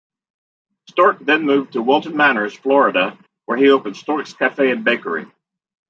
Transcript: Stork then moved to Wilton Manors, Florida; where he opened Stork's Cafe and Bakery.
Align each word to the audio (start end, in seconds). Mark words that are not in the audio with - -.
Stork 0.89 1.19
then 1.19 1.43
moved 1.43 1.73
to 1.73 1.83
Wilton 1.83 2.17
Manors, 2.17 2.55
Florida; 2.55 3.19
where 3.45 3.59
he 3.59 3.69
opened 3.69 3.95
Stork's 3.97 4.33
Cafe 4.33 4.71
and 4.71 4.83
Bakery. 4.83 5.27